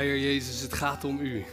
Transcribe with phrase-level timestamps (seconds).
[0.00, 1.44] Heer Jezus, het gaat om U.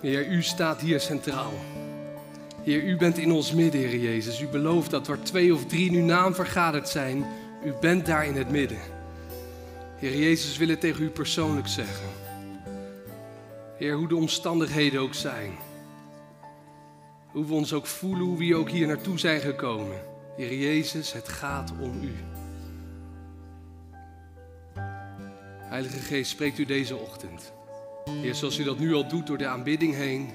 [0.00, 1.52] Heer, U staat hier centraal.
[2.62, 4.40] Heer, U bent in ons midden, Heer Jezus.
[4.40, 7.26] U belooft dat waar twee of drie nu naam vergaderd zijn,
[7.64, 8.78] U bent daar in het midden.
[9.96, 12.08] Heer Jezus, wil het tegen U persoonlijk zeggen.
[13.76, 15.52] Heer, hoe de omstandigheden ook zijn.
[17.32, 20.00] Hoe we ons ook voelen, hoe we ook hier naartoe zijn gekomen.
[20.36, 22.37] Heer Jezus, het gaat om U.
[25.68, 27.52] Heilige Geest, spreekt u deze ochtend.
[28.04, 30.30] Heer, zoals u dat nu al doet door de aanbidding heen.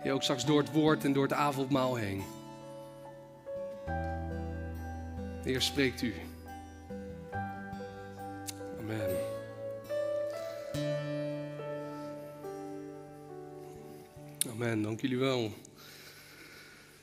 [0.00, 2.22] Heer, ook straks door het woord en door het avondmaal heen.
[5.44, 6.14] Heer, spreekt u.
[8.80, 9.16] Amen.
[14.50, 15.52] Amen, dank jullie wel.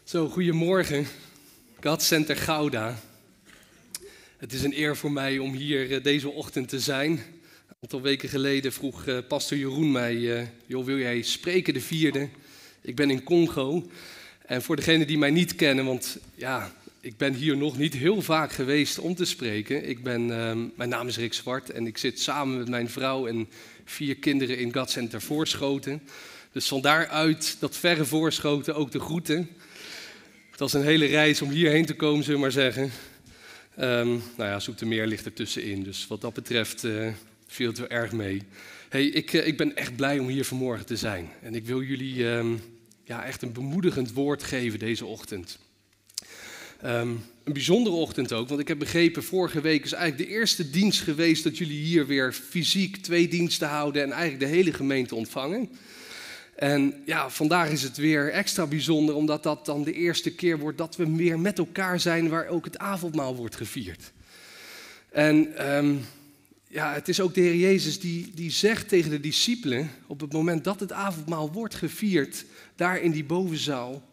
[0.03, 1.05] Zo, goedemorgen.
[1.83, 2.99] God Center Gouda.
[4.37, 7.21] Het is een eer voor mij om hier eh, deze ochtend te zijn.
[7.81, 12.29] Aantal weken geleden vroeg uh, pastor Jeroen mij, uh, joh, wil jij spreken de vierde?
[12.81, 13.89] Ik ben in Congo.
[14.45, 18.21] En voor degenen die mij niet kennen, want ja, ik ben hier nog niet heel
[18.21, 19.89] vaak geweest om te spreken.
[19.89, 23.27] Ik ben, uh, mijn naam is Rick Zwart en ik zit samen met mijn vrouw
[23.27, 23.49] en
[23.85, 26.01] vier kinderen in Center Voorschoten.
[26.51, 29.49] Dus van daaruit dat verre Voorschoten ook de groeten.
[30.51, 32.91] Het was een hele reis om hierheen te komen, zullen we maar zeggen.
[33.79, 37.07] Um, nou ja, Zoetermeer ligt er tussenin, dus wat dat betreft uh,
[37.51, 38.41] viel het wel erg mee.
[38.89, 41.29] Hey, ik, uh, ik ben echt blij om hier vanmorgen te zijn.
[41.41, 42.61] En ik wil jullie um,
[43.03, 45.59] ja, echt een bemoedigend woord geven deze ochtend.
[46.85, 50.69] Um, een bijzondere ochtend ook, want ik heb begrepen, vorige week is eigenlijk de eerste
[50.69, 55.15] dienst geweest dat jullie hier weer fysiek twee diensten houden en eigenlijk de hele gemeente
[55.15, 55.69] ontvangen.
[56.55, 60.77] En ja, vandaag is het weer extra bijzonder, omdat dat dan de eerste keer wordt
[60.77, 64.11] dat we weer met elkaar zijn waar ook het avondmaal wordt gevierd.
[65.11, 66.05] En um,
[66.71, 70.33] ja, het is ook de Heer Jezus die, die zegt tegen de discipelen, op het
[70.33, 74.07] moment dat het avondmaal wordt gevierd, daar in die bovenzaal,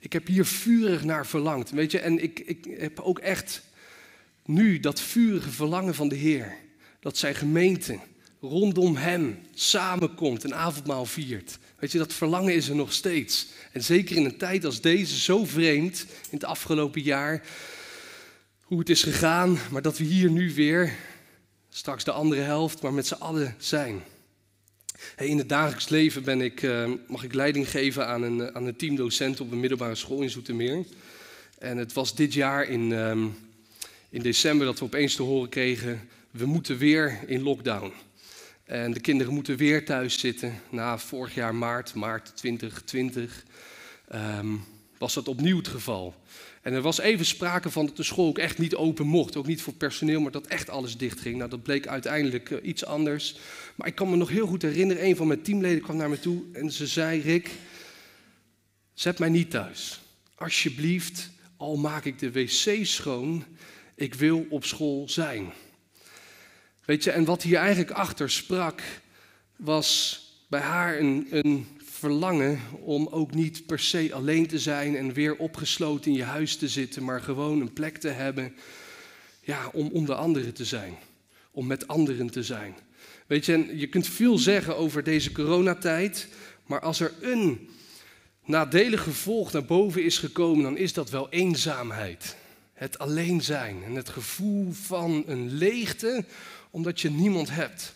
[0.00, 1.70] ik heb hier vurig naar verlangd.
[1.70, 3.62] Weet je, en ik, ik heb ook echt
[4.44, 6.56] nu dat vurige verlangen van de Heer,
[7.00, 7.98] dat zijn gemeente
[8.40, 11.58] rondom hem samenkomt, een avondmaal viert.
[11.78, 13.46] Weet je, dat verlangen is er nog steeds.
[13.72, 17.42] En zeker in een tijd als deze, zo vreemd in het afgelopen jaar,
[18.60, 20.96] hoe het is gegaan, maar dat we hier nu weer,
[21.68, 24.02] straks de andere helft, maar met z'n allen zijn.
[25.16, 28.66] Hey, in het dagelijks leven ben ik, uh, mag ik leiding geven aan een, aan
[28.66, 30.84] een teamdocent op een middelbare school in Zoetermeer.
[31.58, 33.36] En het was dit jaar in, um,
[34.08, 37.92] in december dat we opeens te horen kregen, we moeten weer in lockdown.
[38.64, 40.60] En de kinderen moeten weer thuis zitten.
[40.70, 43.44] Na vorig jaar maart, maart 2020,
[44.14, 44.64] um,
[44.98, 46.14] was dat opnieuw het geval.
[46.62, 49.36] En er was even sprake van dat de school ook echt niet open mocht.
[49.36, 51.36] Ook niet voor personeel, maar dat echt alles dicht ging.
[51.36, 53.36] Nou, dat bleek uiteindelijk uh, iets anders.
[53.74, 56.20] Maar ik kan me nog heel goed herinneren, een van mijn teamleden kwam naar me
[56.20, 57.50] toe en ze zei, Rick,
[58.94, 60.00] zet mij niet thuis.
[60.34, 63.44] Alsjeblieft, al maak ik de wc schoon,
[63.94, 65.52] ik wil op school zijn.
[66.84, 68.82] Weet je, en wat hier eigenlijk achter sprak,
[69.56, 71.66] was bij haar een, een,
[71.98, 76.56] verlangen om ook niet per se alleen te zijn en weer opgesloten in je huis
[76.56, 78.54] te zitten, maar gewoon een plek te hebben
[79.40, 80.94] ja, om onder anderen te zijn,
[81.50, 82.74] om met anderen te zijn.
[83.26, 86.28] Weet je, en je kunt veel zeggen over deze coronatijd,
[86.66, 87.68] maar als er een
[88.44, 92.36] nadelig gevolg naar boven is gekomen, dan is dat wel eenzaamheid.
[92.72, 96.24] Het alleen zijn en het gevoel van een leegte
[96.70, 97.94] omdat je niemand hebt.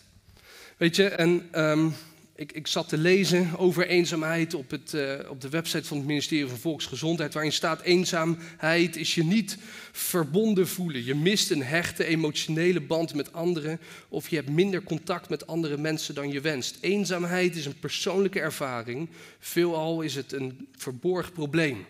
[0.77, 1.93] Weet je, en um,
[2.35, 6.05] ik, ik, zat te lezen over eenzaamheid op, het, uh, op de website van het
[6.05, 9.57] ministerie van Volksgezondheid, waarin staat: eenzaamheid is je niet
[9.91, 11.05] verbonden voelen.
[11.05, 15.77] Je mist een hechte emotionele band met anderen, of je hebt minder contact met andere
[15.77, 16.77] mensen dan je wenst.
[16.81, 19.09] Eenzaamheid is een persoonlijke ervaring,
[19.39, 21.85] veelal is het een verborgen probleem.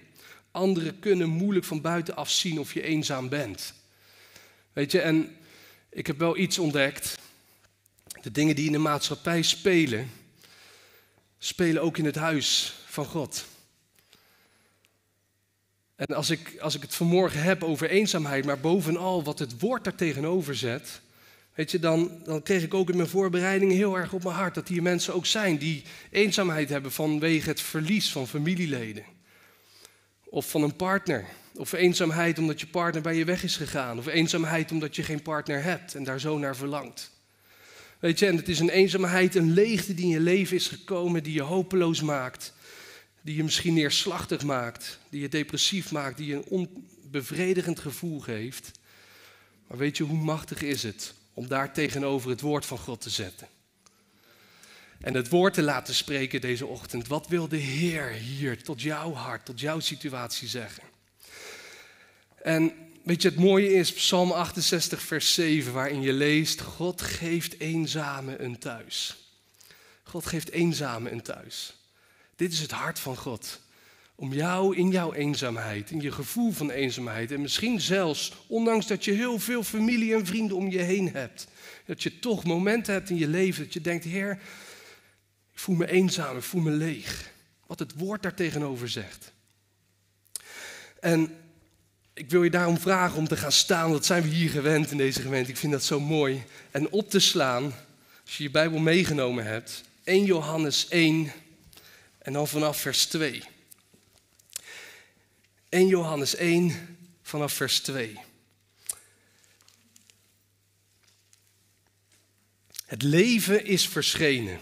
[0.51, 3.73] Anderen kunnen moeilijk van buitenaf zien of je eenzaam bent.
[4.73, 5.29] Weet je, en
[5.89, 7.17] ik heb wel iets ontdekt.
[8.21, 10.09] De dingen die in de maatschappij spelen,
[11.45, 13.45] spelen ook in het huis van God.
[15.95, 19.83] En als ik, als ik het vanmorgen heb over eenzaamheid, maar bovenal wat het woord
[19.83, 21.01] daar tegenover zet,
[21.53, 24.55] weet je, dan, dan kreeg ik ook in mijn voorbereiding heel erg op mijn hart
[24.55, 29.03] dat hier mensen ook zijn die eenzaamheid hebben vanwege het verlies van familieleden.
[30.23, 31.25] Of van een partner.
[31.55, 33.97] Of eenzaamheid omdat je partner bij je weg is gegaan.
[33.97, 37.12] Of eenzaamheid omdat je geen partner hebt en daar zo naar verlangt.
[38.03, 41.23] Weet je, en het is een eenzaamheid, een leegte die in je leven is gekomen,
[41.23, 42.53] die je hopeloos maakt.
[43.21, 48.71] Die je misschien neerslachtig maakt, die je depressief maakt, die je een onbevredigend gevoel geeft.
[49.67, 53.09] Maar weet je, hoe machtig is het om daar tegenover het woord van God te
[53.09, 53.47] zetten?
[54.99, 57.07] En het woord te laten spreken deze ochtend.
[57.07, 60.83] Wat wil de Heer hier tot jouw hart, tot jouw situatie zeggen?
[62.41, 62.73] En
[63.03, 68.43] weet je, het mooie is Psalm 68, vers 7, waarin je leest: God geeft eenzamen
[68.43, 69.17] een thuis.
[70.03, 71.73] God geeft eenzamen een thuis.
[72.35, 73.61] Dit is het hart van God.
[74.15, 79.05] Om jou in jouw eenzaamheid, in je gevoel van eenzaamheid en misschien zelfs, ondanks dat
[79.05, 81.47] je heel veel familie en vrienden om je heen hebt,
[81.85, 84.31] dat je toch momenten hebt in je leven dat je denkt, Heer,
[85.53, 87.31] ik voel me eenzaam, ik voel me leeg.
[87.67, 89.31] Wat het woord daar tegenover zegt.
[90.99, 91.42] En
[92.13, 94.97] ik wil je daarom vragen om te gaan staan, dat zijn we hier gewend in
[94.97, 95.49] deze gemeente.
[95.49, 96.43] Ik vind dat zo mooi.
[96.71, 97.63] En op te slaan,
[98.25, 101.31] als je je Bijbel meegenomen hebt, 1 Johannes 1
[102.17, 103.43] en dan vanaf vers 2.
[105.69, 108.19] 1 Johannes 1 vanaf vers 2.
[112.85, 114.59] Het leven is verschenen.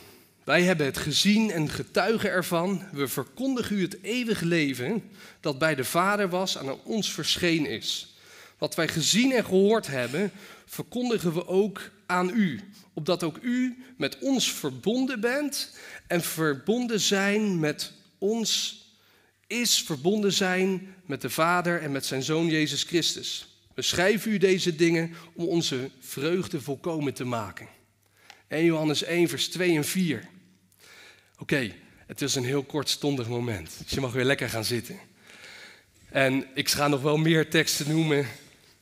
[0.51, 2.83] Wij hebben het gezien en getuigen ervan.
[2.91, 5.03] We verkondigen u het eeuwige leven
[5.39, 8.15] dat bij de Vader was en aan ons verschenen is.
[8.57, 10.31] Wat wij gezien en gehoord hebben,
[10.65, 12.59] verkondigen we ook aan u,
[12.93, 15.77] opdat ook u met ons verbonden bent
[16.07, 18.81] en verbonden zijn met ons
[19.47, 23.57] is verbonden zijn met de Vader en met zijn Zoon Jezus Christus.
[23.75, 27.67] We schrijven u deze dingen om onze vreugde volkomen te maken.
[28.47, 30.39] 1 Johannes 1, vers 2 en 4.
[31.41, 31.71] Oké,
[32.07, 34.99] het is een heel kortstondig moment, dus je mag weer lekker gaan zitten.
[36.09, 38.27] En ik ga nog wel meer teksten noemen,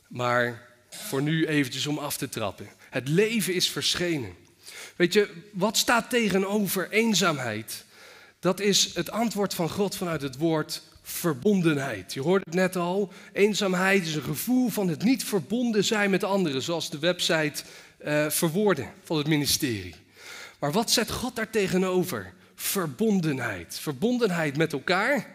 [0.08, 2.70] maar voor nu eventjes om af te trappen.
[2.90, 4.34] Het leven is verschenen.
[4.96, 7.86] Weet je, wat staat tegenover eenzaamheid?
[8.40, 12.14] Dat is het antwoord van God vanuit het woord verbondenheid.
[12.14, 13.12] Je hoort het net al.
[13.34, 17.64] Eenzaamheid is een gevoel van het niet verbonden zijn met anderen, zoals de website
[18.06, 19.96] uh, verwoorden van het ministerie.
[20.60, 22.38] Maar wat zet God daar tegenover?
[22.62, 23.80] Verbondenheid.
[23.80, 25.28] Verbondenheid met elkaar,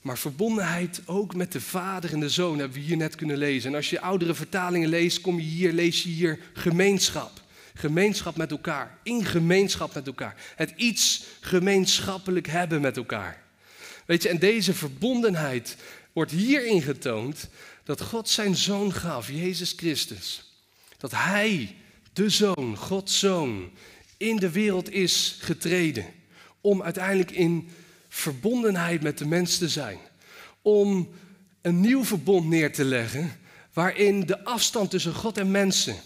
[0.00, 3.70] maar verbondenheid ook met de Vader en de Zoon, hebben we hier net kunnen lezen.
[3.70, 7.40] En als je oudere vertalingen leest, kom je hier, lees je hier gemeenschap.
[7.74, 10.34] Gemeenschap met elkaar, in gemeenschap met elkaar.
[10.56, 13.42] Het iets gemeenschappelijk hebben met elkaar.
[14.06, 15.76] Weet je, en deze verbondenheid
[16.12, 17.48] wordt hierin getoond
[17.84, 20.52] dat God zijn zoon gaf, Jezus Christus.
[20.98, 21.76] Dat Hij,
[22.12, 23.70] de zoon, Gods zoon,
[24.16, 26.20] in de wereld is getreden.
[26.62, 27.68] Om uiteindelijk in
[28.08, 29.98] verbondenheid met de mens te zijn.
[30.62, 31.08] Om
[31.60, 33.32] een nieuw verbond neer te leggen
[33.72, 35.96] waarin de afstand tussen God en mensen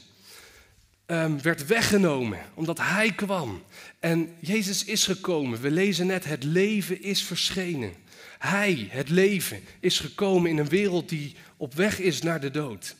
[1.07, 3.63] um, werd weggenomen, omdat Hij kwam.
[4.01, 5.61] En Jezus is gekomen.
[5.61, 7.93] We lezen net, het leven is verschenen.
[8.39, 12.97] Hij, het leven, is gekomen in een wereld die op weg is naar de dood.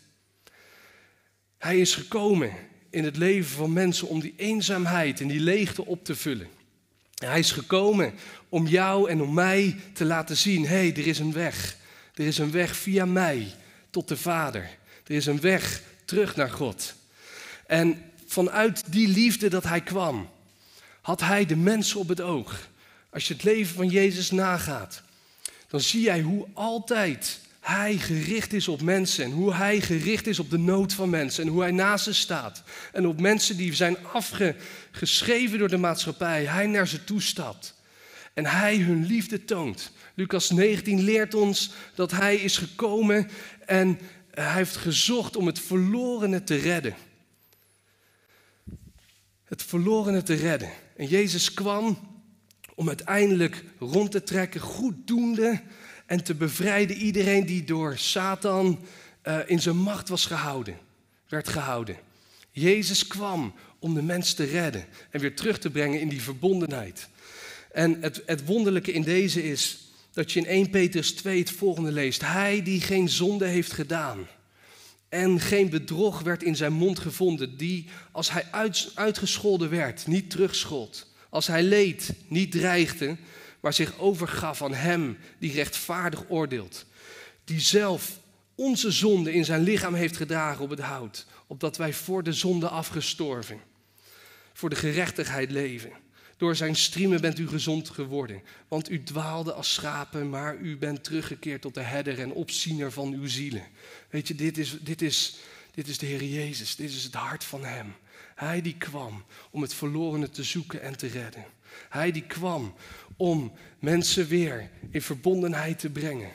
[1.59, 2.53] Hij is gekomen
[2.91, 6.49] in het leven van mensen om die eenzaamheid en die leegte op te vullen.
[7.25, 8.15] Hij is gekomen
[8.49, 11.77] om jou en om mij te laten zien: hé, hey, er is een weg.
[12.15, 13.55] Er is een weg via mij
[13.91, 14.63] tot de Vader.
[15.07, 16.95] Er is een weg terug naar God.
[17.67, 20.31] En vanuit die liefde dat hij kwam,
[21.01, 22.69] had hij de mensen op het oog.
[23.11, 25.03] Als je het leven van Jezus nagaat,
[25.69, 30.39] dan zie jij hoe altijd hij gericht is op mensen en hoe hij gericht is
[30.39, 32.63] op de nood van mensen en hoe hij naast ze staat.
[32.93, 37.75] En op mensen die zijn afgeschreven door de maatschappij, hij naar ze toestapt.
[38.35, 39.93] En hij hun liefde toont.
[40.15, 43.29] Lucas 19 leert ons dat hij is gekomen
[43.67, 43.99] en
[44.31, 46.95] hij heeft gezocht om het verlorene te redden
[49.47, 50.71] het verlorene te redden.
[50.97, 51.99] En Jezus kwam
[52.75, 55.63] om uiteindelijk rond te trekken, goeddoende
[56.07, 58.79] en te bevrijden iedereen die door Satan
[59.25, 60.79] uh, in zijn macht was gehouden,
[61.29, 61.97] werd gehouden.
[62.51, 67.09] Jezus kwam om de mens te redden en weer terug te brengen in die verbondenheid.
[67.73, 69.79] En het, het wonderlijke in deze is
[70.13, 72.21] dat je in 1 Petrus 2 het volgende leest.
[72.21, 74.27] Hij die geen zonde heeft gedaan
[75.09, 78.45] en geen bedrog werd in zijn mond gevonden, die als hij
[78.95, 81.07] uitgescholden werd, niet terugschold.
[81.29, 83.17] Als hij leed, niet dreigde,
[83.61, 86.85] maar zich overgaf aan hem die rechtvaardig oordeelt.
[87.45, 88.19] die zelf
[88.55, 92.69] onze zonde in zijn lichaam heeft gedragen op het hout, opdat wij voor de zonde
[92.69, 93.61] afgestorven,
[94.53, 95.93] voor de gerechtigheid leven.
[96.37, 98.43] Door zijn striemen bent u gezond geworden.
[98.69, 103.13] Want u dwaalde als schapen, maar u bent teruggekeerd tot de herder en opziener van
[103.13, 103.67] uw zielen.
[104.11, 105.37] Weet je, dit is, dit is,
[105.75, 106.77] dit is de Heer Jezus.
[106.77, 107.95] Dit is het hart van Hem.
[108.35, 111.45] Hij die kwam om het verlorene te zoeken en te redden.
[111.89, 112.75] Hij die kwam
[113.17, 116.33] om mensen weer in verbondenheid te brengen.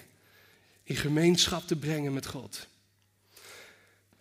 [0.84, 2.68] In gemeenschap te brengen met God.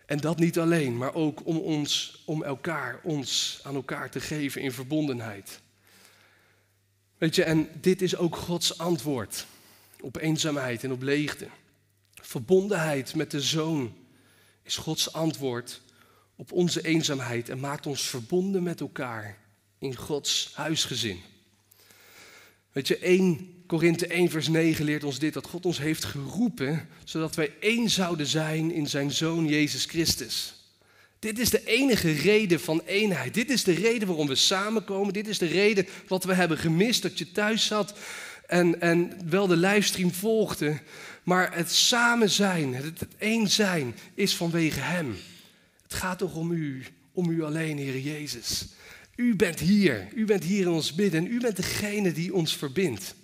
[0.05, 4.61] En dat niet alleen, maar ook om ons, om elkaar, ons aan elkaar te geven
[4.61, 5.59] in verbondenheid.
[7.17, 9.45] Weet je, en dit is ook Gods antwoord
[10.01, 11.47] op eenzaamheid en op leegte.
[12.13, 13.93] Verbondenheid met de Zoon
[14.63, 15.81] is Gods antwoord
[16.35, 19.37] op onze eenzaamheid en maakt ons verbonden met elkaar
[19.81, 21.21] in Gods huisgezin.
[22.71, 26.89] Weet je, 1 Korinthe 1 vers 9 leert ons dit, dat God ons heeft geroepen
[27.03, 30.55] zodat wij één zouden zijn in zijn Zoon Jezus Christus.
[31.19, 33.33] Dit is de enige reden van eenheid.
[33.33, 35.13] Dit is de reden waarom we samenkomen.
[35.13, 37.93] Dit is de reden wat we hebben gemist, dat je thuis zat
[38.47, 40.79] en, en wel de livestream volgde.
[41.23, 45.17] Maar het samen zijn, het, het één zijn, is vanwege Hem.
[45.83, 48.65] Het gaat toch om u, om u alleen, Heer Jezus.
[49.21, 52.57] U bent hier, u bent hier in ons midden en u bent degene die ons
[52.57, 53.15] verbindt.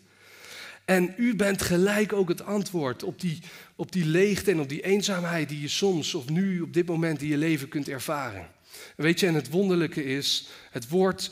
[0.85, 3.39] En u bent gelijk ook het antwoord op die,
[3.75, 7.21] op die leegte en op die eenzaamheid die je soms of nu op dit moment
[7.21, 8.47] in je leven kunt ervaren.
[8.95, 11.31] Weet je, en het wonderlijke is, het woord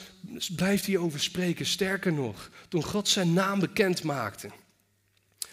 [0.56, 1.66] blijft hierover spreken.
[1.66, 4.50] Sterker nog, toen God zijn naam bekend maakte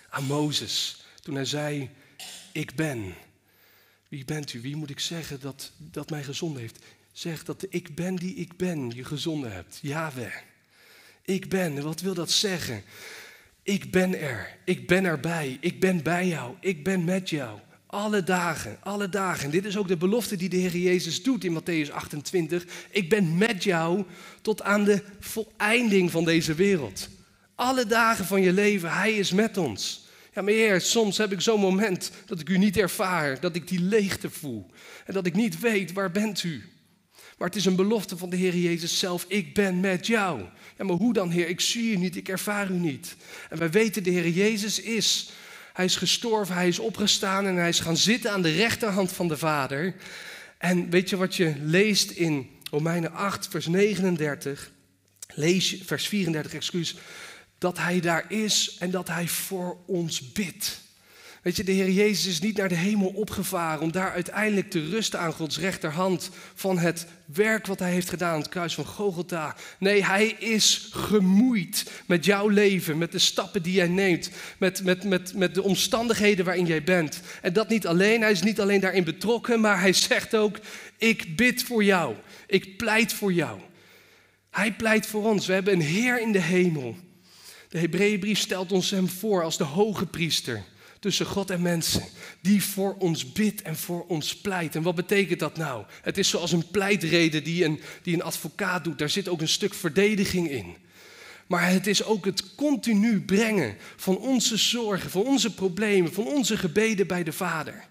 [0.08, 1.90] aan Mozes, toen hij zei,
[2.52, 3.14] ik ben.
[4.08, 4.60] Wie bent u?
[4.60, 6.78] Wie moet ik zeggen dat, dat mij gezonden heeft?
[7.12, 9.78] Zeg dat de ik ben die ik ben je gezonden hebt.
[9.82, 10.34] Yahweh.
[11.24, 11.82] Ik ben.
[11.82, 12.82] Wat wil dat zeggen?
[13.62, 14.58] Ik ben er.
[14.64, 15.58] Ik ben erbij.
[15.60, 16.54] Ik ben bij jou.
[16.60, 17.58] Ik ben met jou.
[17.86, 19.44] Alle dagen, alle dagen.
[19.44, 22.64] En dit is ook de belofte die de Heer Jezus doet in Matthäus 28.
[22.90, 24.04] Ik ben met jou
[24.42, 27.08] tot aan de voleinding van deze wereld.
[27.54, 30.06] Alle dagen van je leven, Hij is met ons.
[30.34, 33.68] Ja, maar Heer, soms heb ik zo'n moment dat ik u niet ervaar, dat ik
[33.68, 34.70] die leegte voel.
[35.04, 36.62] En dat ik niet weet, waar bent u?
[37.42, 39.24] Maar het is een belofte van de Heer Jezus zelf.
[39.28, 40.40] Ik ben met jou.
[40.78, 41.48] Ja, maar hoe dan, Heer?
[41.48, 43.16] Ik zie u niet, ik ervaar u niet.
[43.50, 45.30] En wij weten, de Heer Jezus is.
[45.72, 49.28] Hij is gestorven, hij is opgestaan en hij is gaan zitten aan de rechterhand van
[49.28, 49.94] de Vader.
[50.58, 54.70] En weet je wat je leest in Romeinen 8, vers 39?
[55.34, 56.96] Lees je, vers 34, excuus.
[57.58, 60.80] Dat hij daar is en dat hij voor ons bidt.
[61.42, 64.88] Weet je, de Heer Jezus is niet naar de hemel opgevaren om daar uiteindelijk te
[64.88, 68.84] rusten aan Gods rechterhand van het werk wat Hij heeft gedaan aan het kruis van
[68.84, 69.56] Gogolta.
[69.78, 75.04] Nee, Hij is gemoeid met jouw leven, met de stappen die jij neemt, met, met,
[75.04, 77.20] met, met de omstandigheden waarin jij bent.
[77.40, 80.58] En dat niet alleen, Hij is niet alleen daarin betrokken, maar Hij zegt ook,
[80.96, 82.14] ik bid voor jou,
[82.46, 83.60] ik pleit voor jou.
[84.50, 86.96] Hij pleit voor ons, we hebben een Heer in de hemel.
[87.68, 90.64] De Hebreeënbrief stelt ons hem voor als de hoge priester
[91.02, 92.02] tussen God en mensen,
[92.40, 94.74] die voor ons bidt en voor ons pleit.
[94.74, 95.84] En wat betekent dat nou?
[96.02, 98.98] Het is zoals een pleitrede die een, die een advocaat doet.
[98.98, 100.76] Daar zit ook een stuk verdediging in.
[101.46, 106.56] Maar het is ook het continu brengen van onze zorgen, van onze problemen, van onze
[106.56, 107.84] gebeden bij de Vader.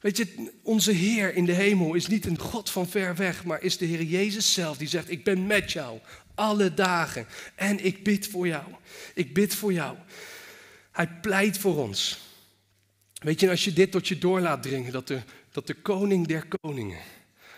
[0.00, 3.62] Weet je, onze Heer in de hemel is niet een God van ver weg, maar
[3.62, 5.98] is de Heer Jezus zelf die zegt: Ik ben met jou
[6.34, 8.64] alle dagen en ik bid voor jou.
[9.14, 9.96] Ik bid voor jou.
[11.00, 12.18] Hij pleit voor ons.
[13.14, 15.20] Weet je, als je dit tot je door laat dringen, dat de,
[15.52, 16.98] dat de koning der koningen,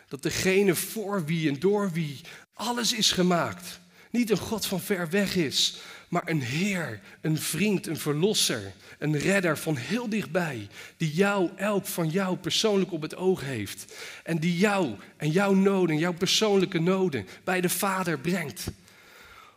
[0.09, 2.21] dat degene voor wie en door wie
[2.55, 3.81] alles is gemaakt,
[4.11, 5.77] niet een God van ver weg is,
[6.09, 11.87] maar een Heer, een vriend, een verlosser, een redder van heel dichtbij, die jou, elk
[11.87, 13.95] van jou persoonlijk op het oog heeft.
[14.23, 18.65] En die jou en jouw noden, jouw persoonlijke noden bij de Vader brengt.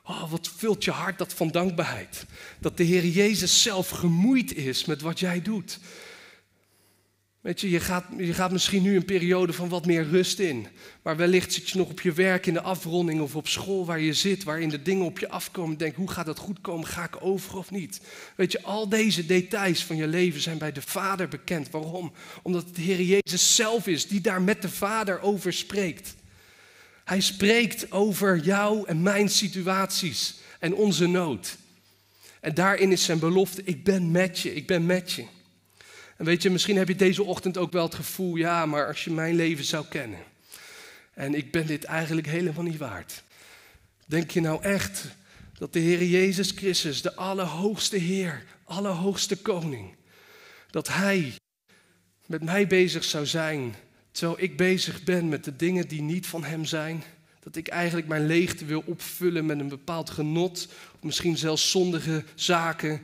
[0.08, 2.26] Oh, wat vult je hart dat van dankbaarheid.
[2.60, 5.80] Dat de Heer Jezus zelf gemoeid is met wat jij doet.
[7.46, 10.68] Weet je, je gaat, je gaat misschien nu een periode van wat meer rust in.
[11.02, 14.00] Maar wellicht zit je nog op je werk in de afronding of op school waar
[14.00, 15.78] je zit, waarin de dingen op je afkomen.
[15.78, 16.88] Denk, hoe gaat dat goed komen?
[16.88, 18.02] Ga ik over of niet?
[18.36, 21.70] Weet je, al deze details van je leven zijn bij de Vader bekend.
[21.70, 22.12] Waarom?
[22.42, 26.16] Omdat het de Heer Jezus zelf is die daar met de Vader over spreekt.
[27.06, 31.58] Hij spreekt over jou en mijn situaties en onze nood.
[32.40, 35.26] En daarin is zijn belofte, ik ben met je, ik ben met je.
[36.18, 39.04] En weet je, misschien heb je deze ochtend ook wel het gevoel, ja, maar als
[39.04, 40.20] je mijn leven zou kennen.
[41.14, 43.24] En ik ben dit eigenlijk helemaal niet waard.
[44.06, 45.06] Denk je nou echt
[45.58, 49.96] dat de Heer Jezus Christus, de Allerhoogste Heer, Allerhoogste Koning,
[50.70, 51.34] dat Hij
[52.26, 53.76] met mij bezig zou zijn,
[54.16, 57.04] terwijl ik bezig ben met de dingen die niet van Hem zijn.
[57.40, 62.24] Dat ik eigenlijk mijn leegte wil opvullen met een bepaald genot, of misschien zelfs zondige
[62.36, 63.02] zaken,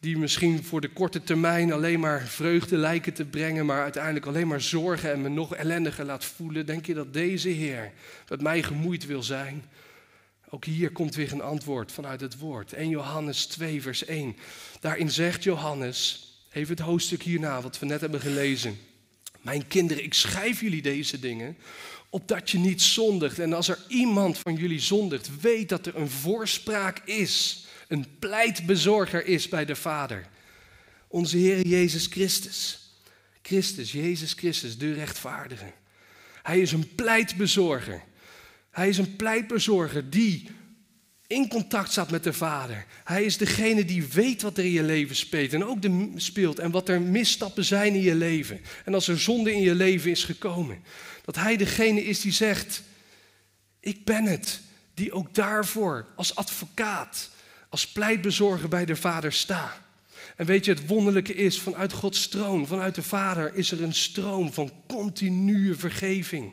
[0.00, 4.48] die misschien voor de korte termijn alleen maar vreugde lijken te brengen, maar uiteindelijk alleen
[4.48, 6.66] maar zorgen en me nog ellendiger laat voelen.
[6.66, 7.92] Denk je dat deze Heer
[8.28, 9.64] met mij gemoeid wil zijn?
[10.50, 12.72] Ook hier komt weer een antwoord vanuit het woord.
[12.72, 14.36] 1 Johannes 2, vers 1.
[14.80, 18.78] Daarin zegt Johannes, even het hoofdstuk hierna, wat we net hebben gelezen.
[19.40, 21.56] Mijn kinderen, ik schrijf jullie deze dingen,
[22.10, 23.38] opdat je niet zondigt.
[23.38, 29.26] En als er iemand van jullie zondigt, weet dat er een voorspraak is, een pleitbezorger
[29.26, 30.28] is bij de Vader.
[31.08, 32.78] Onze Heer Jezus Christus.
[33.42, 35.72] Christus, Jezus Christus, de rechtvaardige.
[36.42, 38.02] Hij is een pleitbezorger.
[38.70, 40.48] Hij is een pleitbezorger die
[41.28, 42.86] in contact staat met de Vader.
[43.04, 46.58] Hij is degene die weet wat er in je leven speelt en ook de, speelt
[46.58, 48.60] en wat er misstappen zijn in je leven.
[48.84, 50.82] En als er zonde in je leven is gekomen,
[51.24, 52.82] dat Hij degene is die zegt,
[53.80, 54.60] ik ben het,
[54.94, 57.30] die ook daarvoor als advocaat,
[57.68, 59.86] als pleitbezorger bij de Vader sta.
[60.36, 63.94] En weet je, het wonderlijke is, vanuit Gods stroom, vanuit de Vader, is er een
[63.94, 66.52] stroom van continue vergeving.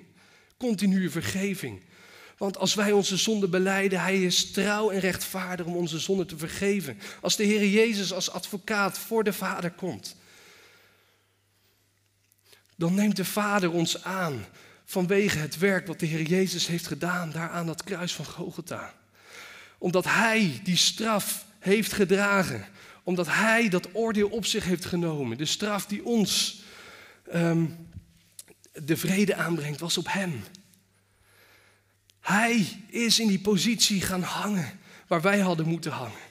[0.58, 1.82] Continue vergeving.
[2.38, 6.38] Want als wij onze zonde beleiden, Hij is trouw en rechtvaardig om onze zonde te
[6.38, 7.00] vergeven.
[7.22, 10.16] Als de Heer Jezus als advocaat voor de Vader komt,
[12.76, 14.46] dan neemt de Vader ons aan
[14.86, 18.94] vanwege het werk wat de Heer Jezus heeft gedaan daar aan dat kruis van Golgotha.
[19.78, 22.66] Omdat Hij die straf heeft gedragen,
[23.04, 26.62] omdat Hij dat oordeel op zich heeft genomen, de straf die ons
[27.34, 27.90] um,
[28.74, 30.44] de vrede aanbrengt, was op Hem.
[32.26, 36.24] Hij is in die positie gaan hangen waar wij hadden moeten hangen.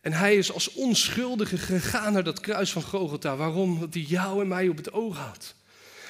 [0.00, 3.36] En hij is als onschuldige gegaan naar dat kruis van Golgotha.
[3.36, 3.72] Waarom?
[3.72, 5.54] Omdat hij jou en mij op het oog had.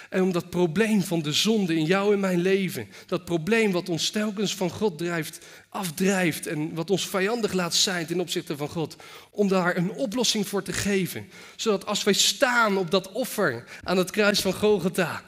[0.09, 3.89] En om dat probleem van de zonde in jou en mijn leven, dat probleem wat
[3.89, 8.69] ons telkens van God drijft, afdrijft en wat ons vijandig laat zijn ten opzichte van
[8.69, 8.97] God,
[9.31, 11.29] om daar een oplossing voor te geven.
[11.57, 15.23] Zodat als wij staan op dat offer aan het kruis van Golgotha,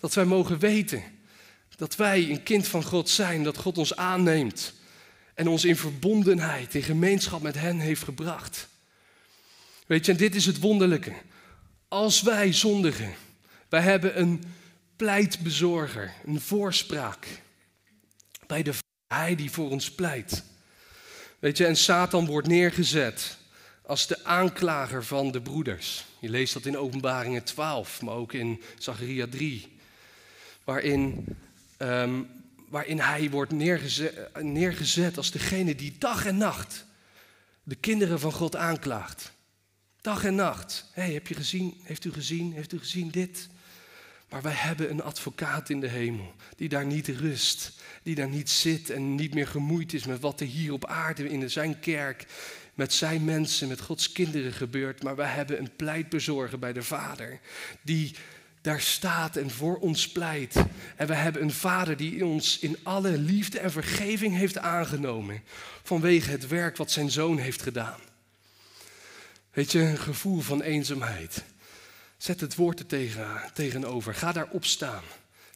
[0.00, 1.11] dat wij mogen weten
[1.82, 4.74] dat wij een kind van God zijn, dat God ons aanneemt
[5.34, 8.68] en ons in verbondenheid, in gemeenschap met hen heeft gebracht.
[9.86, 11.12] Weet je, en dit is het wonderlijke.
[11.88, 13.14] Als wij zondigen,
[13.68, 14.42] wij hebben een
[14.96, 17.26] pleitbezorger, een voorspraak
[18.46, 18.74] bij de
[19.06, 20.44] Hij die voor ons pleit.
[21.38, 23.36] Weet je, en Satan wordt neergezet
[23.86, 26.04] als de aanklager van de broeders.
[26.18, 29.76] Je leest dat in Openbaringen 12, maar ook in Zacharia 3,
[30.64, 31.26] waarin
[31.82, 32.28] um,
[32.68, 36.86] waarin hij wordt neergezet, neergezet als degene die dag en nacht
[37.62, 39.32] de kinderen van God aanklaagt.
[40.00, 40.90] Dag en nacht.
[40.92, 41.80] hey, heb je gezien?
[41.82, 42.52] Heeft u gezien?
[42.52, 43.48] Heeft u gezien dit?
[44.28, 48.50] Maar wij hebben een advocaat in de hemel die daar niet rust, die daar niet
[48.50, 52.26] zit en niet meer gemoeid is met wat er hier op aarde in zijn kerk,
[52.74, 55.02] met zijn mensen, met Gods kinderen gebeurt.
[55.02, 57.40] Maar wij hebben een pleitbezorger bij de Vader
[57.82, 58.14] die
[58.62, 60.54] daar staat en voor ons pleit.
[60.96, 65.42] En we hebben een vader die ons in alle liefde en vergeving heeft aangenomen
[65.82, 68.00] vanwege het werk wat zijn zoon heeft gedaan.
[69.50, 71.44] Weet je, een gevoel van eenzaamheid.
[72.16, 74.14] Zet het woord er tegen, tegenover.
[74.14, 75.02] Ga daarop staan.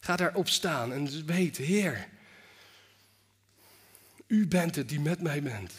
[0.00, 2.08] Ga daarop staan en weet, Heer,
[4.26, 5.72] u bent het die met mij bent.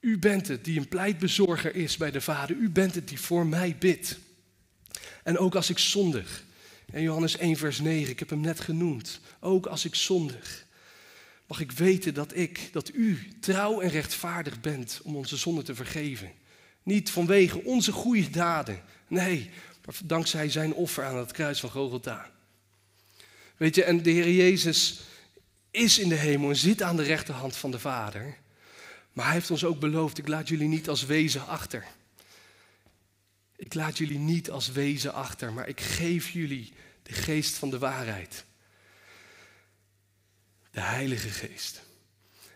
[0.00, 2.56] U bent het die een pleitbezorger is bij de Vader.
[2.56, 4.18] U bent het die voor mij bidt.
[5.22, 6.44] En ook als ik zondig,
[6.94, 9.20] en Johannes 1, vers 9, ik heb hem net genoemd.
[9.40, 10.66] Ook als ik zondig,
[11.46, 15.74] mag ik weten dat ik, dat u trouw en rechtvaardig bent om onze zonde te
[15.74, 16.32] vergeven.
[16.82, 19.50] Niet vanwege onze goede daden, nee,
[19.84, 22.30] maar dankzij zijn offer aan het kruis van Golgotha.
[23.56, 25.00] Weet je, en de Heer Jezus
[25.70, 28.36] is in de hemel en zit aan de rechterhand van de Vader.
[29.12, 31.84] Maar hij heeft ons ook beloofd, ik laat jullie niet als wezen achter.
[33.56, 37.78] Ik laat jullie niet als wezen achter, maar ik geef jullie de geest van de
[37.78, 38.44] waarheid.
[40.70, 41.82] De Heilige Geest.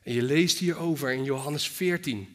[0.03, 2.29] En je leest hierover in Johannes 14,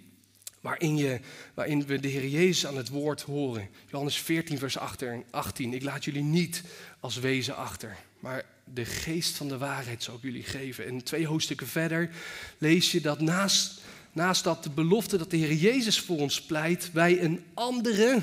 [0.62, 1.20] waarin, je,
[1.54, 3.70] waarin we de Heer Jezus aan het woord horen.
[3.90, 5.74] Johannes 14, vers 18.
[5.74, 6.64] Ik laat jullie niet
[7.00, 10.86] als wezen achter, maar de geest van de waarheid zal ik jullie geven.
[10.86, 12.10] En twee hoofdstukken verder
[12.58, 16.92] lees je dat naast, naast dat de belofte dat de Heer Jezus voor ons pleit,
[16.92, 18.22] wij een andere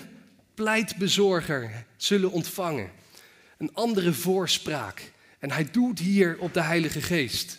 [0.61, 2.91] pleitbezorger zullen ontvangen.
[3.59, 5.13] Een andere voorspraak.
[5.39, 7.59] En hij doet hier op de Heilige Geest.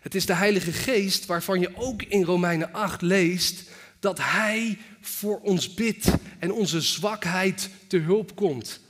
[0.00, 3.62] Het is de Heilige Geest waarvan je ook in Romeinen 8 leest
[4.00, 6.06] Dat Hij voor ons bidt
[6.38, 8.80] en onze zwakheid te hulp komt.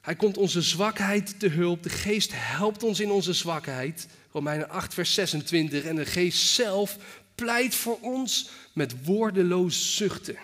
[0.00, 1.82] Hij komt onze zwakheid te hulp.
[1.82, 4.06] De geest helpt ons in onze zwakheid.
[4.32, 5.84] Romeinen 8, vers 26.
[5.84, 6.96] En de geest zelf
[7.34, 10.36] pleit voor ons met woordeloos zuchten.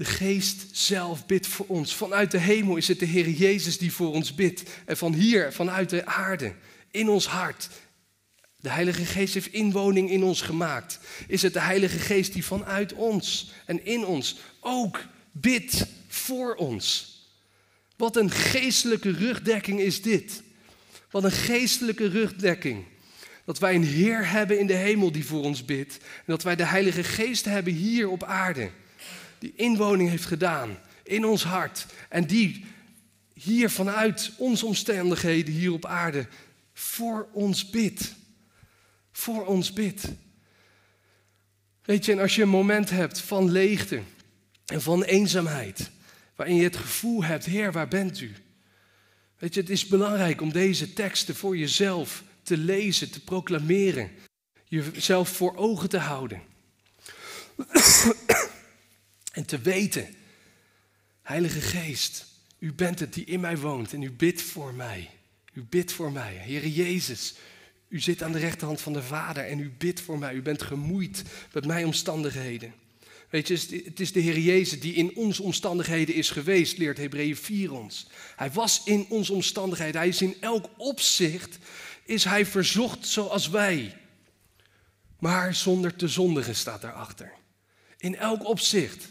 [0.00, 1.94] De geest zelf bidt voor ons.
[1.94, 4.62] Vanuit de hemel is het de Heer Jezus die voor ons bidt.
[4.86, 6.54] En van hier, vanuit de aarde,
[6.90, 7.68] in ons hart.
[8.56, 11.00] De Heilige Geest heeft inwoning in ons gemaakt.
[11.26, 17.18] Is het de Heilige Geest die vanuit ons en in ons ook bidt voor ons.
[17.96, 20.42] Wat een geestelijke rugdekking is dit.
[21.10, 22.84] Wat een geestelijke rugdekking.
[23.44, 25.96] Dat wij een Heer hebben in de hemel die voor ons bidt.
[25.96, 28.70] En dat wij de Heilige Geest hebben hier op aarde.
[29.40, 31.86] Die inwoning heeft gedaan in ons hart.
[32.08, 32.64] En die
[33.34, 36.26] hier vanuit onze omstandigheden hier op aarde
[36.72, 38.14] voor ons bidt.
[39.12, 40.04] Voor ons bidt.
[41.84, 44.00] Weet je, en als je een moment hebt van leegte
[44.66, 45.90] en van eenzaamheid,
[46.36, 48.32] waarin je het gevoel hebt, Heer, waar bent u?
[49.38, 54.10] Weet je, het is belangrijk om deze teksten voor jezelf te lezen, te proclameren,
[54.64, 56.42] jezelf voor ogen te houden.
[59.32, 60.14] En te weten,
[61.22, 62.26] Heilige Geest,
[62.58, 65.10] u bent het die in mij woont en u bidt voor mij.
[65.52, 66.34] U bidt voor mij.
[66.34, 67.34] Heer Jezus,
[67.88, 70.34] u zit aan de rechterhand van de Vader en u bidt voor mij.
[70.34, 72.74] U bent gemoeid met mijn omstandigheden.
[73.30, 77.36] Weet je, het is de Heer Jezus die in onze omstandigheden is geweest, leert Hebreeën
[77.36, 78.06] 4 ons.
[78.36, 80.00] Hij was in onze omstandigheden.
[80.00, 81.58] Hij is in elk opzicht,
[82.04, 83.96] is hij verzocht zoals wij.
[85.18, 87.32] Maar zonder te zondigen staat daarachter.
[87.98, 89.08] In elk opzicht.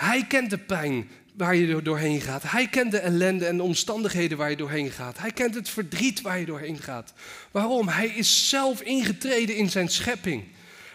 [0.00, 2.42] Hij kent de pijn waar je doorheen gaat.
[2.42, 5.18] Hij kent de ellende en de omstandigheden waar je doorheen gaat.
[5.18, 7.12] Hij kent het verdriet waar je doorheen gaat.
[7.50, 7.88] Waarom?
[7.88, 10.44] Hij is zelf ingetreden in zijn schepping.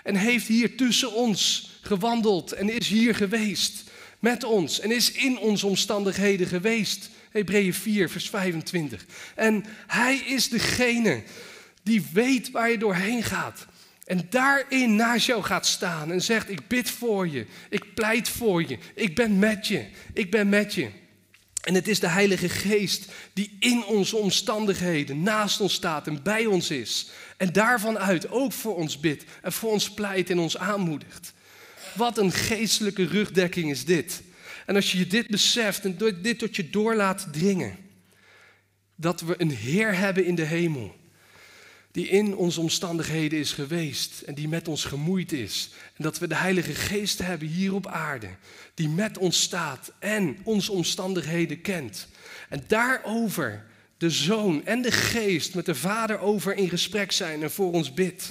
[0.03, 3.83] En heeft hier tussen ons gewandeld en is hier geweest.
[4.19, 7.09] Met ons en is in onze omstandigheden geweest.
[7.31, 9.05] Hebreeën 4, vers 25.
[9.35, 11.23] En hij is degene
[11.83, 13.65] die weet waar je doorheen gaat.
[14.05, 18.67] En daarin naast jou gaat staan en zegt: Ik bid voor je, ik pleit voor
[18.67, 20.89] je, ik ben met je, ik ben met je.
[21.61, 26.45] En het is de Heilige Geest die in onze omstandigheden naast ons staat en bij
[26.45, 27.09] ons is.
[27.37, 31.33] En daarvan uit ook voor ons bidt en voor ons pleit en ons aanmoedigt.
[31.93, 34.21] Wat een geestelijke rugdekking is dit.
[34.65, 37.77] En als je dit beseft en dit tot je door laat dringen,
[38.95, 40.95] dat we een Heer hebben in de hemel
[41.95, 45.69] die in onze omstandigheden is geweest en die met ons gemoeid is.
[45.97, 48.27] En dat we de Heilige Geest hebben hier op aarde,
[48.73, 52.07] die met ons staat en onze omstandigheden kent.
[52.49, 53.65] En daarover
[53.97, 57.93] de Zoon en de Geest met de Vader over in gesprek zijn en voor ons
[57.93, 58.27] bidt.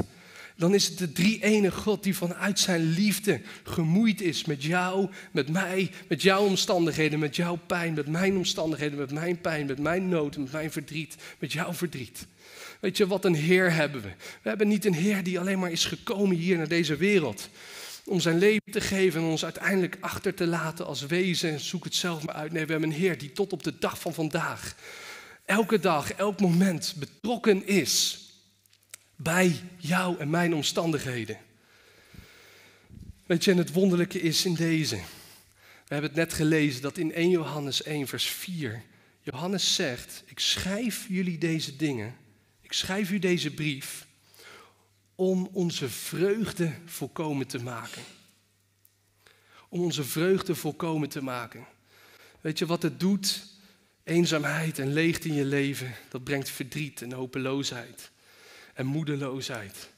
[0.57, 5.09] Dan is het de drie ene God die vanuit zijn liefde gemoeid is met jou,
[5.31, 9.79] met mij, met jouw omstandigheden, met jouw pijn, met mijn omstandigheden, met mijn pijn, met
[9.79, 12.27] mijn nood, met mijn verdriet, met jouw verdriet.
[12.81, 14.09] Weet je, wat een Heer hebben we.
[14.43, 17.49] We hebben niet een Heer die alleen maar is gekomen hier naar deze wereld.
[18.05, 21.51] Om zijn leven te geven en ons uiteindelijk achter te laten als wezen.
[21.51, 22.53] En zoek het zelf maar uit.
[22.53, 24.75] Nee, we hebben een Heer die tot op de dag van vandaag,
[25.45, 28.24] elke dag, elk moment betrokken is
[29.17, 31.39] bij jou en mijn omstandigheden.
[33.27, 34.97] Weet je, en het wonderlijke is in deze.
[35.87, 38.83] We hebben het net gelezen dat in 1 Johannes 1, vers 4,
[39.23, 42.17] Johannes zegt: Ik schrijf jullie deze dingen
[42.75, 44.07] schrijf u deze brief
[45.15, 48.03] om onze vreugde volkomen te maken.
[49.69, 51.67] Om onze vreugde volkomen te maken.
[52.41, 53.47] Weet je wat het doet?
[54.05, 58.11] Eenzaamheid en leegte in je leven, dat brengt verdriet en hopeloosheid
[58.75, 59.89] en moedeloosheid.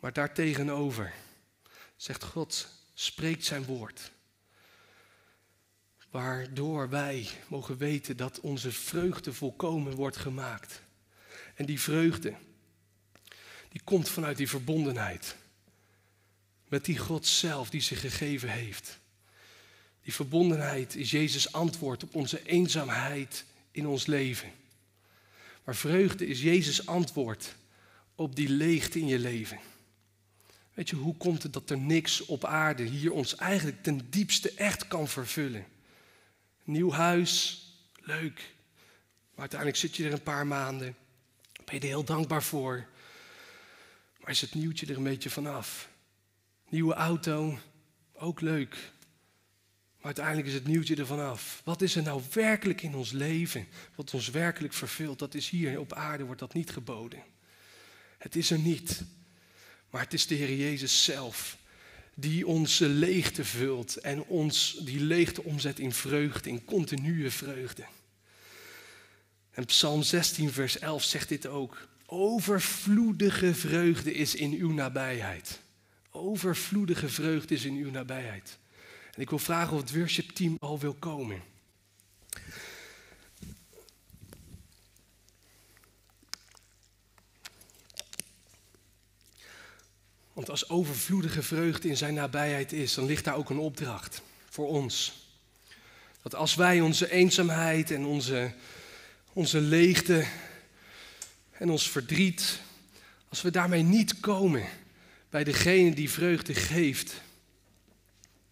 [0.00, 1.12] Maar daartegenover
[1.96, 4.10] zegt God, spreekt zijn woord.
[6.10, 10.82] Waardoor wij mogen weten dat onze vreugde volkomen wordt gemaakt.
[11.54, 12.34] En die vreugde,
[13.68, 15.36] die komt vanuit die verbondenheid.
[16.68, 18.98] Met die God zelf die zich gegeven heeft.
[20.02, 24.52] Die verbondenheid is Jezus' antwoord op onze eenzaamheid in ons leven.
[25.64, 27.56] Maar vreugde is Jezus' antwoord
[28.14, 29.60] op die leegte in je leven.
[30.74, 34.52] Weet je, hoe komt het dat er niks op aarde hier ons eigenlijk ten diepste
[34.54, 35.66] echt kan vervullen?
[36.64, 37.64] Nieuw huis,
[38.00, 38.54] leuk.
[39.30, 40.96] Maar uiteindelijk zit je er een paar maanden.
[41.64, 42.86] Ben je er heel dankbaar voor.
[44.20, 45.88] Maar is het nieuwtje er een beetje vanaf?
[46.68, 47.58] Nieuwe auto,
[48.12, 48.91] ook leuk.
[50.02, 51.60] Maar uiteindelijk is het nieuwtje er vanaf.
[51.64, 53.66] Wat is er nou werkelijk in ons leven?
[53.94, 55.18] Wat ons werkelijk vervult?
[55.18, 57.22] Dat is hier op aarde, wordt dat niet geboden.
[58.18, 59.02] Het is er niet.
[59.90, 61.56] Maar het is de Heer Jezus zelf
[62.14, 67.84] die onze leegte vult en ons die leegte omzet in vreugde, in continue vreugde.
[69.50, 71.88] En Psalm 16, vers 11 zegt dit ook.
[72.06, 75.60] Overvloedige vreugde is in uw nabijheid.
[76.10, 78.58] Overvloedige vreugde is in uw nabijheid.
[79.14, 81.42] En ik wil vragen of het worshipteam al wil komen.
[90.32, 94.68] Want als overvloedige vreugde in zijn nabijheid is, dan ligt daar ook een opdracht voor
[94.68, 95.22] ons.
[96.22, 98.52] Dat als wij onze eenzaamheid en onze,
[99.32, 100.26] onze leegte
[101.50, 102.60] en ons verdriet,
[103.28, 104.64] als we daarmee niet komen
[105.30, 107.20] bij degene die vreugde geeft,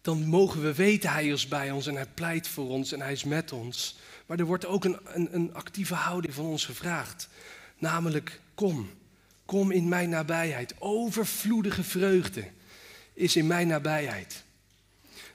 [0.01, 3.11] dan mogen we weten, Hij is bij ons en Hij pleit voor ons en Hij
[3.11, 3.97] is met ons.
[4.25, 7.29] Maar er wordt ook een, een, een actieve houding van ons gevraagd.
[7.77, 8.89] Namelijk, kom,
[9.45, 10.73] kom in mijn nabijheid.
[10.79, 12.47] Overvloedige vreugde
[13.13, 14.43] is in mijn nabijheid.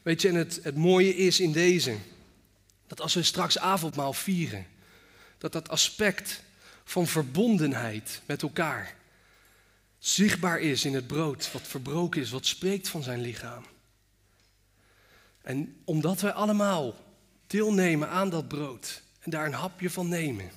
[0.02, 1.96] Weet je, en het, het mooie is in deze,
[2.87, 4.66] dat als we straks avondmaal vieren,
[5.38, 6.42] dat dat aspect
[6.85, 8.94] van verbondenheid met elkaar
[9.98, 13.64] zichtbaar is in het brood wat verbroken is, wat spreekt van zijn lichaam.
[15.46, 16.94] En omdat wij allemaal
[17.46, 20.50] deelnemen aan dat brood en daar een hapje van nemen,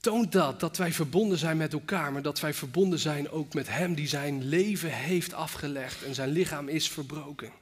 [0.00, 3.68] toont dat dat wij verbonden zijn met elkaar, maar dat wij verbonden zijn ook met
[3.68, 7.52] Hem die zijn leven heeft afgelegd en zijn lichaam is verbroken.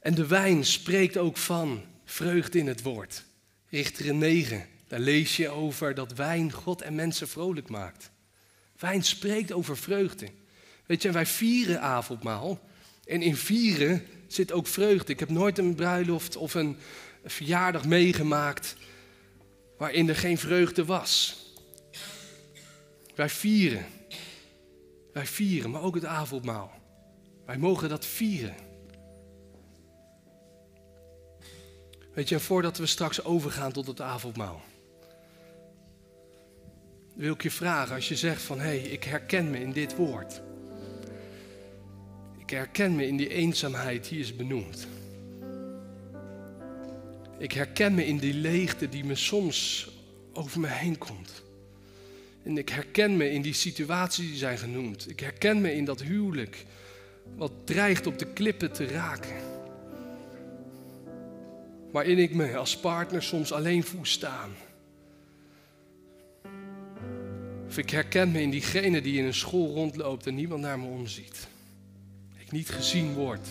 [0.00, 3.24] En de wijn spreekt ook van vreugde in het woord.
[3.68, 8.10] Richter 9, daar lees je over dat wijn God en mensen vrolijk maakt.
[8.78, 10.28] Wijn spreekt over vreugde.
[10.86, 12.60] Weet je, wij vieren avondmaal.
[13.06, 15.12] En in vieren zit ook vreugde.
[15.12, 16.76] Ik heb nooit een bruiloft of een
[17.24, 18.76] verjaardag meegemaakt
[19.78, 21.36] waarin er geen vreugde was.
[23.14, 23.86] Wij vieren.
[25.12, 26.72] Wij vieren, maar ook het avondmaal.
[27.46, 28.54] Wij mogen dat vieren.
[32.14, 34.62] Weet je, en voordat we straks overgaan tot het avondmaal,
[37.14, 39.96] wil ik je vragen als je zegt van hé, hey, ik herken me in dit
[39.96, 40.42] woord.
[42.46, 44.86] Ik herken me in die eenzaamheid die is benoemd.
[47.38, 49.88] Ik herken me in die leegte die me soms
[50.32, 51.42] over me heen komt.
[52.42, 55.10] En ik herken me in die situaties die zijn genoemd.
[55.10, 56.64] Ik herken me in dat huwelijk
[57.36, 59.36] wat dreigt op de klippen te raken.
[61.90, 64.50] Waarin ik me als partner soms alleen voel staan.
[67.68, 70.86] Of ik herken me in diegene die in een school rondloopt en niemand naar me
[70.86, 71.54] omziet.
[72.46, 73.48] Ik niet gezien word.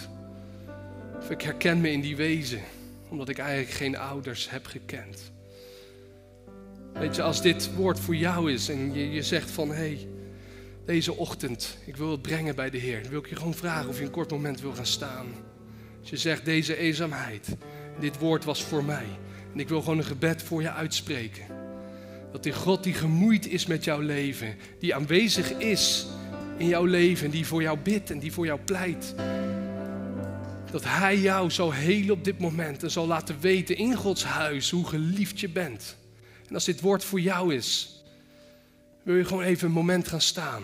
[1.17, 2.61] Of ik herken me in die wezen
[3.09, 5.31] omdat ik eigenlijk geen ouders heb gekend.
[6.93, 10.07] Weet je, als dit woord voor jou is en je, je zegt van hé, hey,
[10.85, 13.89] deze ochtend, ik wil het brengen bij de Heer, dan wil ik je gewoon vragen
[13.89, 15.25] of je een kort moment wil gaan staan.
[15.99, 17.47] Als je zegt deze eenzaamheid,
[17.99, 19.05] dit woord was voor mij
[19.53, 21.45] en ik wil gewoon een gebed voor je uitspreken.
[22.31, 26.07] Dat die God die gemoeid is met jouw leven, die aanwezig is
[26.57, 29.15] in jouw leven, die voor jou bidt en die voor jou pleit,
[30.71, 34.69] dat Hij jou zal helen op dit moment en zal laten weten in Gods huis
[34.69, 35.95] hoe geliefd je bent.
[36.47, 38.01] En als dit woord voor jou is,
[39.03, 40.63] wil je gewoon even een moment gaan staan.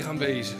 [0.00, 0.56] Hier aanwezig.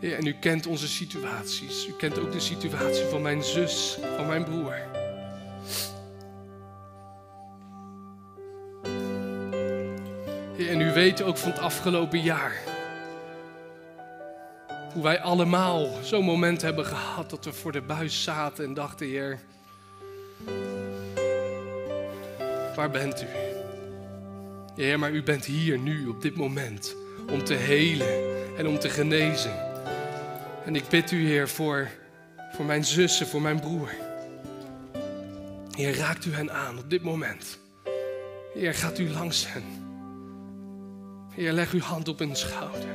[0.00, 1.88] En u kent onze situaties.
[1.88, 4.76] U kent ook de situatie van mijn zus, van mijn broer.
[10.68, 12.56] En u weet ook van het afgelopen jaar.
[14.92, 19.06] Hoe wij allemaal zo'n moment hebben gehad dat we voor de buis zaten en dachten,
[19.06, 19.38] Heer,
[22.74, 23.26] waar bent u?
[24.76, 26.96] Heer, maar u bent hier nu op dit moment
[27.30, 29.52] om te helen en om te genezen.
[30.64, 31.88] En ik bid u, Heer, voor,
[32.52, 33.90] voor mijn zussen, voor mijn broer.
[35.70, 37.58] Heer, raakt u hen aan op dit moment.
[38.54, 39.64] Heer, gaat u langs hen.
[41.34, 42.88] Heer, leg uw hand op hun schouder.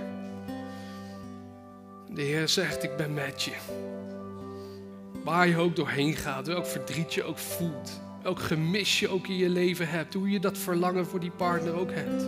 [2.10, 3.54] De Heer zegt, ik ben met je.
[5.24, 9.38] Waar je ook doorheen gaat, welk verdriet je ook voelt Welk gemis je ook in
[9.38, 10.14] je leven hebt.
[10.14, 12.24] Hoe je dat verlangen voor die partner ook hebt.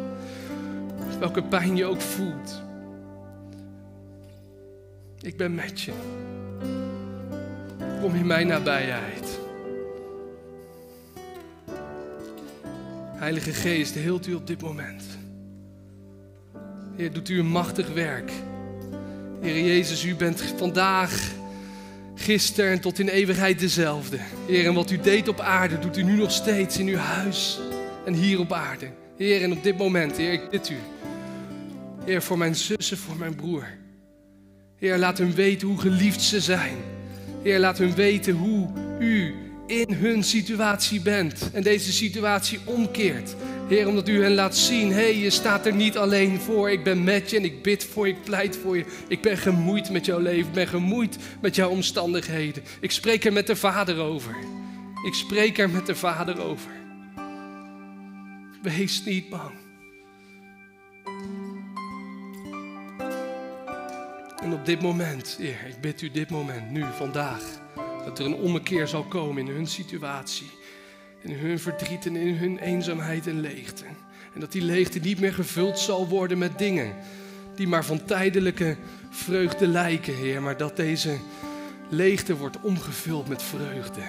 [1.19, 2.63] Welke pijn je ook voelt.
[5.21, 5.91] Ik ben met je.
[8.01, 9.39] Kom in mijn nabijheid.
[13.15, 15.03] Heilige Geest, heelt u op dit moment.
[16.95, 18.31] Heer, doet u een machtig werk.
[19.41, 21.31] Heer Jezus, u bent vandaag,
[22.15, 24.17] gisteren en tot in eeuwigheid dezelfde.
[24.47, 27.59] Heer, en wat u deed op aarde, doet u nu nog steeds in uw huis
[28.05, 28.87] en hier op aarde.
[29.17, 30.77] Heer, en op dit moment, Heer, ik bid u.
[32.05, 33.67] Heer, voor mijn zussen, voor mijn broer.
[34.77, 36.77] Heer, laat hun weten hoe geliefd ze zijn.
[37.43, 39.35] Heer, laat hun weten hoe u
[39.67, 43.35] in hun situatie bent en deze situatie omkeert.
[43.67, 46.71] Heer, omdat u hen laat zien, hé, hey, je staat er niet alleen voor.
[46.71, 48.85] Ik ben met je en ik bid voor je, ik pleit voor je.
[49.07, 52.63] Ik ben gemoeid met jouw leven, ik ben gemoeid met jouw omstandigheden.
[52.79, 54.35] Ik spreek er met de Vader over.
[55.05, 56.71] Ik spreek er met de Vader over.
[58.61, 59.64] Wees niet bang.
[64.45, 67.41] En op dit moment, Heer, ik bid u dit moment, nu, vandaag,
[68.05, 70.51] dat er een ommekeer zal komen in hun situatie.
[71.21, 73.83] In hun verdriet en in hun eenzaamheid en leegte.
[74.33, 76.95] En dat die leegte niet meer gevuld zal worden met dingen
[77.55, 78.77] die maar van tijdelijke
[79.09, 80.41] vreugde lijken, Heer.
[80.41, 81.17] Maar dat deze
[81.89, 84.01] leegte wordt omgevuld met vreugde.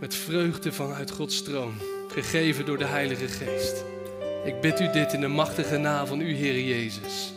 [0.00, 1.74] Met vreugde vanuit Gods troon,
[2.08, 3.84] gegeven door de Heilige Geest.
[4.44, 7.36] Ik bid u dit in de machtige naam van u, Heer Jezus.